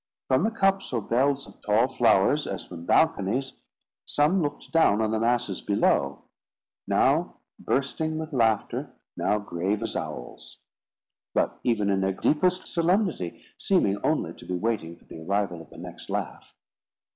From 0.29 0.43
the 0.43 0.49
cups 0.49 0.91
or 0.93 0.99
bells 1.03 1.45
of 1.45 1.61
tall 1.61 1.87
flowers, 1.87 2.47
as 2.47 2.65
from 2.65 2.87
balconies, 2.87 3.53
some 4.07 4.41
looked 4.41 4.71
down 4.71 4.99
on 4.99 5.11
the 5.11 5.19
masses 5.19 5.61
below, 5.61 6.23
now 6.87 7.35
bursting 7.59 8.17
with 8.17 8.33
laughter, 8.33 8.95
now 9.15 9.37
grave 9.37 9.83
as 9.83 9.95
owls; 9.95 10.57
but 11.35 11.59
even 11.63 11.91
in 11.91 12.01
their 12.01 12.13
deepest 12.13 12.65
solemnity, 12.65 13.43
seeming 13.59 13.99
only 14.03 14.33
to 14.33 14.45
be 14.47 14.55
waiting 14.55 14.95
for 14.97 15.05
the 15.05 15.19
arrival 15.21 15.61
of 15.61 15.69
the 15.69 15.77
next 15.77 16.09
laugh. 16.09 16.55